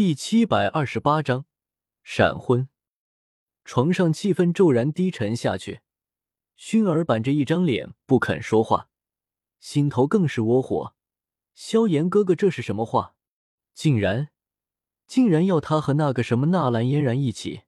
[0.00, 1.44] 第七百二十八章
[2.02, 2.70] 闪婚。
[3.66, 5.82] 床上气氛骤然低沉下去，
[6.56, 8.88] 薰儿板着一张脸不肯说话，
[9.58, 10.94] 心头更是窝火。
[11.52, 13.14] 萧炎哥哥，这是什么话？
[13.74, 14.30] 竟然，
[15.06, 17.64] 竟然要他和那个什么纳兰嫣然一起？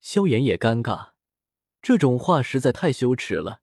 [0.00, 1.10] 萧炎也尴尬，
[1.80, 3.62] 这种话实在太羞耻了。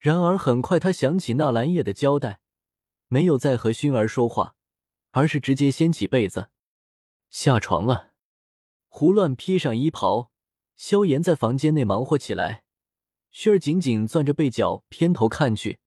[0.00, 2.40] 然而很快他想起纳兰叶的交代，
[3.06, 4.56] 没有再和薰儿说话，
[5.12, 6.48] 而是直接掀起被子
[7.32, 8.12] 下床了，
[8.88, 10.30] 胡乱披上衣袍。
[10.76, 12.64] 萧炎在房间内忙活起来，
[13.32, 15.80] 薰儿紧紧攥着被角，偏头看去。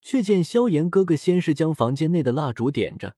[0.00, 3.14] 却见萧炎哥哥先是将房间内的蜡烛点着，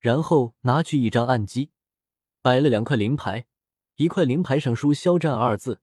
[0.00, 1.70] 然后拿去一张案几，
[2.42, 3.46] 摆了两块灵牌，
[3.96, 5.80] 一块灵牌上书“肖战”二字，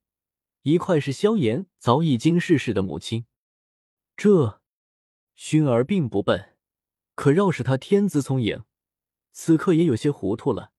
[0.62, 3.26] 一块是萧炎早已经逝世的母亲。
[4.16, 4.62] 这，
[5.36, 6.56] 薰儿并不笨，
[7.16, 8.64] 可饶是他天资聪颖，
[9.32, 10.72] 此刻也有些糊涂了，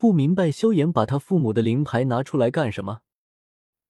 [0.00, 3.02] 不明白萧炎把他父母的灵牌拿出来干什么。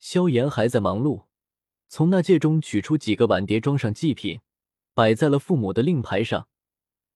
[0.00, 1.26] 萧炎还在忙碌，
[1.86, 4.40] 从那戒中取出几个碗碟，装上祭品。
[4.92, 6.48] 摆在了父母的令牌上，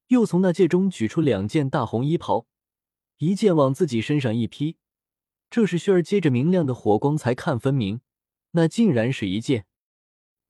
[0.06, 2.46] 又从那戒中取出两件大红衣袍，
[3.18, 4.76] 一件往自己身上一披。
[5.50, 8.00] 这时，薰儿接着明亮的火光才看分明，
[8.52, 9.66] 那竟然是一件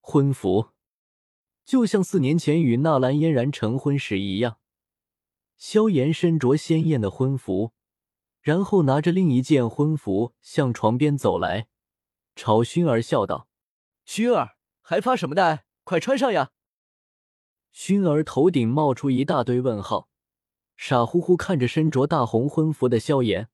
[0.01, 0.69] 婚服，
[1.65, 4.59] 就像四年前与纳兰嫣然成婚时一样。
[5.57, 7.73] 萧炎身着鲜艳的婚服，
[8.45, 11.67] 然后拿着另一件婚服向床边走来，
[12.37, 13.49] 朝熏儿笑道
[14.05, 15.65] ：“熏儿，还发什么呆？
[15.83, 16.53] 快穿上呀！”
[17.73, 20.11] 熏儿头顶冒出一大堆问号，
[20.77, 23.49] 傻乎乎看着身着大红婚服的萧炎，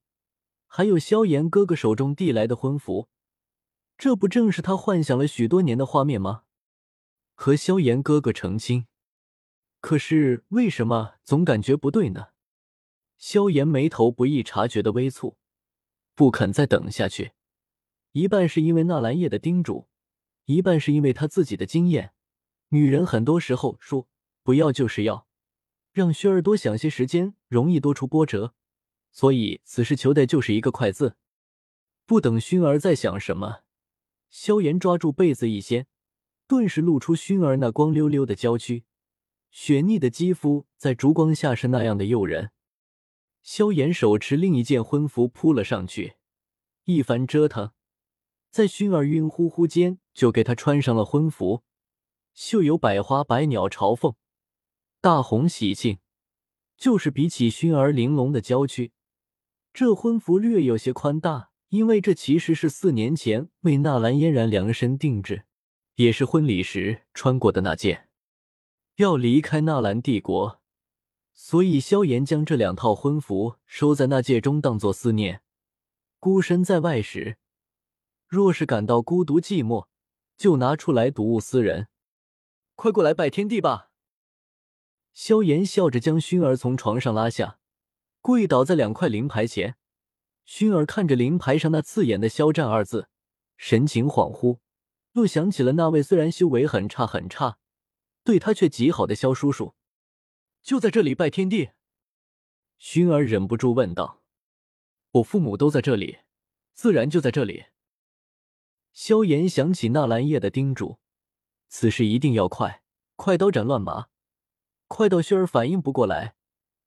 [0.67, 3.09] 还有萧炎哥哥手中递来的婚服，
[3.97, 6.43] 这不正是他幻想了许多年的画面吗？
[7.37, 8.89] 和萧炎哥哥成亲，
[9.81, 12.31] 可是为什么总感觉不对呢？
[13.21, 15.37] 萧炎眉头不易察觉的微蹙，
[16.15, 17.33] 不肯再等下去，
[18.13, 19.89] 一半是因为纳兰叶的叮嘱，
[20.47, 22.15] 一半是因为他自己的经验。
[22.71, 24.09] 女人很多时候说
[24.43, 25.27] 不要就是要，
[25.93, 28.55] 让薰儿多想些时间，容易多出波折。
[29.13, 31.17] 所以此事求的就是一个快字。
[32.07, 33.65] 不等薰儿在想什么，
[34.31, 35.87] 萧炎抓住被子一掀，
[36.47, 38.85] 顿时露出薰儿那光溜溜的娇躯，
[39.51, 42.53] 雪腻的肌肤在烛光下是那样的诱人。
[43.43, 46.15] 萧炎手持另一件婚服扑了上去，
[46.85, 47.73] 一番折腾，
[48.51, 51.63] 在薰儿晕乎乎间就给她穿上了婚服。
[52.33, 54.15] 绣有百花百鸟朝凤，
[55.01, 55.99] 大红喜庆，
[56.77, 58.93] 就是比起熏儿玲珑的娇躯，
[59.73, 65.45] 这婚服略有些宽大，因为这其实是四年前为纳兰嫣然量身定制，
[65.97, 68.09] 也是婚礼时穿过的那件。
[68.97, 70.60] 要离开纳兰帝国，
[71.33, 75.43] 所以萧炎将这两套婚服收在那戒中，当做思念。
[76.19, 77.39] 孤身在外时，
[78.29, 79.87] 若是感到孤独寂寞，
[80.37, 81.89] 就拿出来睹物思人。
[82.75, 83.91] 快过来拜天地吧！
[85.13, 87.59] 萧炎笑着将薰儿从床上拉下，
[88.21, 89.77] 跪倒在两块灵牌前。
[90.47, 93.09] 薰儿看着灵牌上那刺眼的“肖战”二字，
[93.57, 94.59] 神情恍惚，
[95.13, 97.59] 又想起了那位虽然修为很差很差，
[98.25, 99.75] 对他却极好的萧叔叔。
[100.63, 101.71] 就在这里拜天地？
[102.79, 104.23] 薰儿忍不住问道
[105.13, 106.19] ：“我父母都在这里，
[106.73, 107.67] 自然就在这里。”
[108.93, 110.99] 萧炎想起纳兰叶的叮嘱。
[111.69, 112.83] 此事一定要快，
[113.17, 114.09] 快刀斩乱麻，
[114.89, 116.35] 快到薰儿反应不过来，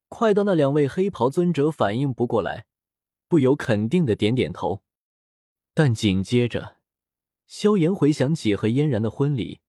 [0.09, 2.65] 快到那两位黑袍尊者反应不过来，
[3.27, 4.83] 不由肯定的点点头。
[5.73, 6.77] 但紧接着，
[7.47, 9.61] 萧炎回想起和嫣然的婚礼，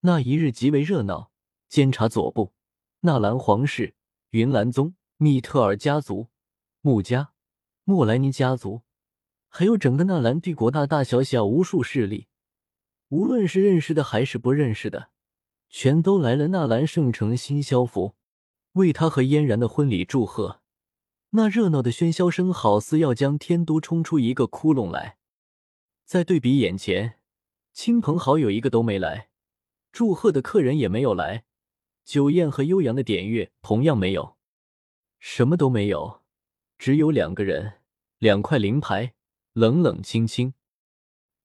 [0.00, 1.30] 那一日极为热闹。
[1.68, 2.54] 监察左部，
[3.06, 3.94] 纳兰皇室、
[4.30, 6.26] 云岚宗、密特尔家族、
[6.80, 7.32] 穆家、
[7.84, 8.82] 莫莱尼家族，
[9.46, 12.26] 还有整个纳兰帝国大大小小无数势力。
[13.10, 15.10] 无论是认识的还是不认识的，
[15.70, 18.16] 全都来了纳兰圣城新萧府，
[18.72, 20.60] 为他和嫣然的婚礼祝贺。
[21.30, 25.18] 那热闹的喧嚣声，好似要将天都冲出一个窟窿来。
[26.04, 27.20] 再对比眼前，
[27.72, 29.28] 亲朋好友一个都没来，
[29.92, 31.44] 祝贺的客人也没有来，
[32.06, 34.36] 酒宴和悠扬的典乐同样没有，
[35.18, 36.22] 什么都没有，
[36.78, 37.80] 只有两个人，
[38.18, 39.14] 两块灵牌，
[39.52, 40.54] 冷冷清清。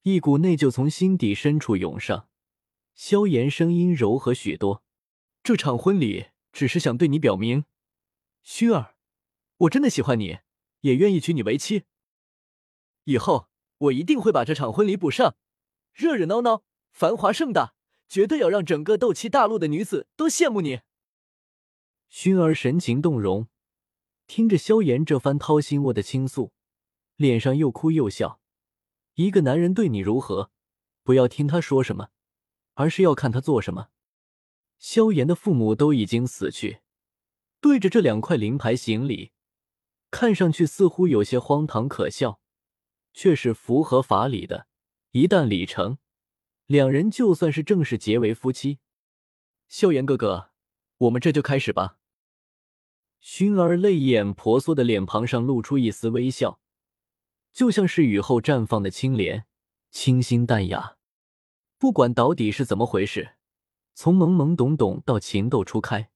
[0.04, 2.30] 一股内疚从心底深处涌上，
[2.94, 4.84] 萧炎声音柔和许多
[5.42, 7.66] ：“这场婚礼只是想对你表明，
[8.46, 8.94] 薰儿，
[9.58, 10.42] 我真的喜欢你，
[10.82, 11.86] 也愿意娶你为妻。
[13.06, 13.50] 以后
[13.80, 15.36] 我一定会把这场婚礼补上，
[15.92, 17.74] 热热闹闹，繁华盛大，
[18.12, 20.82] 绝对要让整个斗气大陆的女子都羡慕你。”
[22.12, 23.48] 薰儿神情动容，
[24.28, 26.52] 听着萧炎这番掏心窝的倾诉，
[27.16, 28.42] 脸上又哭又笑。
[29.14, 30.52] 一个男人对你如何，
[31.04, 32.10] 不要听他说什么，
[32.74, 33.88] 而是要看他做什么。
[34.78, 36.82] 萧炎的父母都已经死去，
[37.62, 39.32] 对着这两块灵牌行礼，
[40.10, 42.42] 看上去似乎有些荒唐可笑，
[43.14, 44.68] 却是符合法理的。
[45.12, 45.98] 一旦礼成，
[46.66, 48.80] 两人就算是正式结为夫妻。
[49.68, 50.52] 萧炎哥哥，
[50.98, 51.98] 我们这就开始吧。
[53.22, 56.60] 薰儿泪眼婆娑的脸庞上露出一丝微笑，
[57.54, 59.46] 就像是雨后绽放的青莲，
[59.92, 60.98] 清新淡雅。
[61.78, 63.36] 不管到底是怎么回事，
[63.94, 66.12] 从懵懵懂懂到情窦初开，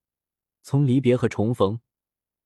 [0.62, 1.80] 从离别和重逢，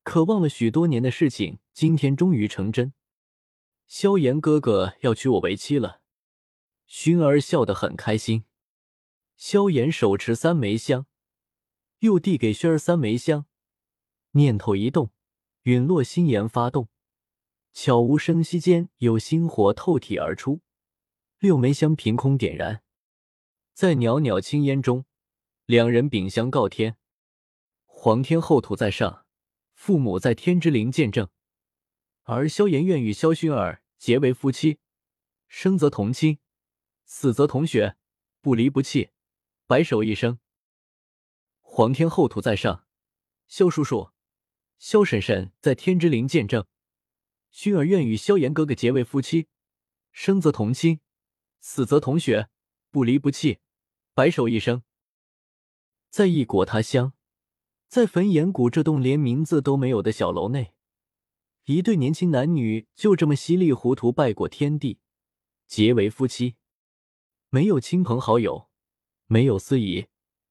[0.03, 2.93] 渴望了许多年的事情，今天终于成真。
[3.87, 5.98] 萧炎哥哥要娶我为妻了，
[6.89, 8.45] 熏儿笑得很开心。
[9.37, 11.05] 萧炎手持三枚香，
[11.99, 13.45] 又递给熏儿三枚香。
[14.31, 15.11] 念头一动，
[15.61, 16.89] 陨落心炎发动，
[17.71, 20.61] 悄无声息间有星火透体而出，
[21.37, 22.81] 六枚香凭空点燃，
[23.73, 25.05] 在袅袅青烟中，
[25.65, 26.97] 两人秉香告天，
[27.85, 29.27] 皇天厚土在上，
[29.73, 31.29] 父母在天之灵见证，
[32.23, 34.79] 而萧炎愿与萧薰儿结为夫妻，
[35.47, 36.39] 生则同亲，
[37.11, 37.97] 死则同穴，
[38.39, 39.09] 不离不弃，
[39.65, 40.37] 白首一生。
[41.59, 42.85] 皇天厚土在上，
[43.47, 44.11] 萧叔叔。
[44.77, 46.67] 萧婶婶在天之灵见证，
[47.51, 49.47] 薰儿愿与萧炎哥哥结为夫妻，
[50.11, 50.99] 生则同亲，
[51.59, 52.47] 死则同穴，
[52.91, 53.57] 不离不弃，
[54.13, 54.83] 白首一生。
[56.11, 57.13] 在异国他乡，
[57.87, 60.75] 在焚岩谷这栋连名字都没有的小楼内，
[61.65, 64.99] 一对年轻男女就这么稀里糊涂拜过天地，
[65.65, 66.57] 结为夫妻。
[67.51, 68.69] 没有亲朋好友，
[69.25, 70.05] 没有司仪，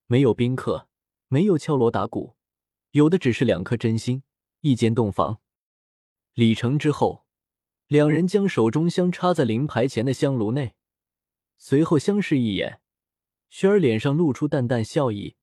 [0.07, 0.89] 没有宾客，
[1.29, 2.37] 没有敲锣打鼓。
[2.91, 4.25] 有的只是两颗真心，
[4.63, 5.41] 一间洞房。
[6.35, 7.25] 礼成之后，
[7.87, 10.75] 两人将手中香插在灵牌前的香炉内，
[11.57, 12.81] 随后相视一眼。
[13.49, 15.37] 轩儿脸上露出淡淡笑意，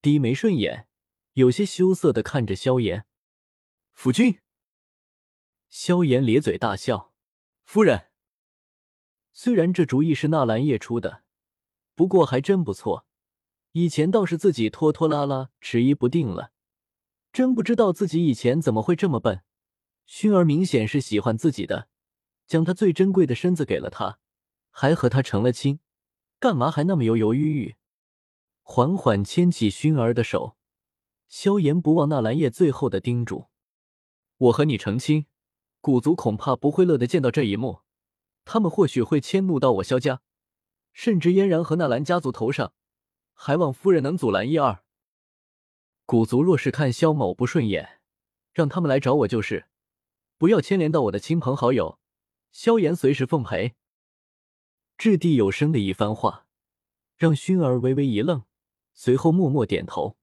[0.00, 0.88] 低眉顺眼，
[1.34, 3.04] 有些羞涩的看着萧炎。
[3.92, 4.38] 夫君。
[5.68, 7.12] 萧炎咧嘴大笑
[7.64, 8.06] ：“夫人。”
[9.32, 11.22] 虽然这主意是纳兰叶出的，
[11.94, 13.06] 不过还真不错。
[13.72, 16.52] 以前倒是自己拖拖拉拉、迟疑不定了。
[17.32, 19.42] 真不知道自己以前怎么会这么笨。
[20.08, 21.88] 薰儿明显是喜欢自己的，
[22.48, 24.18] 将他最珍贵的身子给了他，
[24.70, 25.78] 还和他成了亲，
[26.40, 27.76] 干嘛还那么犹犹豫豫？
[28.62, 30.56] 缓缓牵起薰儿的手，
[31.28, 33.46] 萧炎不忘纳兰叶最后的叮嘱
[34.38, 35.26] ：“我和你成亲，
[35.80, 37.82] 古族恐怕不会乐得见到这一幕，
[38.52, 40.22] 他们或许会迁怒到我萧家，
[40.92, 42.72] 甚至嫣然和纳兰家族头上，
[43.32, 44.82] 还望夫人能阻拦一二。”
[46.04, 48.00] 古族若是看萧某不顺眼，
[48.52, 49.66] 让他们来找我就是，
[50.36, 52.00] 不要牵连到我的亲朋好友。
[52.50, 53.76] 萧炎随时奉陪。
[54.98, 56.48] 掷地有声的一番话，
[57.16, 58.42] 让薰儿微微一愣，
[58.92, 60.16] 随后默默点头。